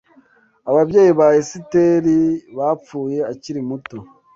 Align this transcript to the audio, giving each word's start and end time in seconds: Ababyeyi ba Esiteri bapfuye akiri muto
Ababyeyi 0.69 1.11
ba 1.19 1.27
Esiteri 1.39 2.17
bapfuye 2.57 3.19
akiri 3.31 3.59
muto 3.69 3.97